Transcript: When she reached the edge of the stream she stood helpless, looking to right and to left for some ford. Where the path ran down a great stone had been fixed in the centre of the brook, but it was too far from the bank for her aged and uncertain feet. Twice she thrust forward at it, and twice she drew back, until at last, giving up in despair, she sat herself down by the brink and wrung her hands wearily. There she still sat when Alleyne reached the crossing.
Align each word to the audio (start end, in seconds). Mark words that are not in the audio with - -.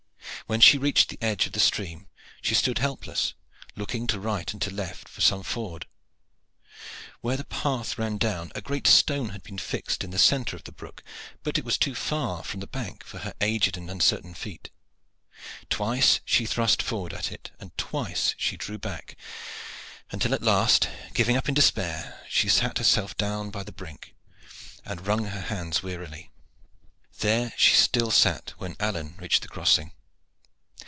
When 0.47 0.59
she 0.59 0.77
reached 0.77 1.07
the 1.07 1.17
edge 1.21 1.45
of 1.47 1.53
the 1.53 1.61
stream 1.61 2.09
she 2.41 2.55
stood 2.55 2.79
helpless, 2.79 3.35
looking 3.77 4.05
to 4.07 4.19
right 4.19 4.51
and 4.51 4.61
to 4.63 4.69
left 4.69 5.07
for 5.07 5.21
some 5.21 5.43
ford. 5.43 5.85
Where 7.21 7.37
the 7.37 7.45
path 7.45 7.97
ran 7.97 8.17
down 8.17 8.51
a 8.53 8.59
great 8.59 8.85
stone 8.85 9.29
had 9.29 9.43
been 9.43 9.57
fixed 9.59 10.03
in 10.03 10.09
the 10.11 10.19
centre 10.19 10.57
of 10.57 10.65
the 10.65 10.73
brook, 10.73 11.03
but 11.43 11.57
it 11.57 11.63
was 11.63 11.77
too 11.77 11.95
far 11.95 12.43
from 12.43 12.59
the 12.59 12.67
bank 12.67 13.05
for 13.05 13.19
her 13.19 13.33
aged 13.39 13.77
and 13.77 13.89
uncertain 13.89 14.33
feet. 14.33 14.71
Twice 15.69 16.19
she 16.25 16.45
thrust 16.45 16.83
forward 16.83 17.13
at 17.13 17.31
it, 17.31 17.51
and 17.61 17.71
twice 17.77 18.35
she 18.37 18.57
drew 18.57 18.77
back, 18.77 19.15
until 20.11 20.33
at 20.33 20.41
last, 20.43 20.89
giving 21.13 21.37
up 21.37 21.47
in 21.47 21.55
despair, 21.55 22.25
she 22.27 22.49
sat 22.49 22.77
herself 22.77 23.15
down 23.15 23.51
by 23.51 23.63
the 23.63 23.71
brink 23.71 24.15
and 24.83 25.07
wrung 25.07 25.27
her 25.27 25.41
hands 25.43 25.81
wearily. 25.81 26.29
There 27.21 27.53
she 27.55 27.73
still 27.73 28.11
sat 28.11 28.49
when 28.57 28.75
Alleyne 28.81 29.15
reached 29.17 29.43
the 29.43 29.47
crossing. 29.47 29.93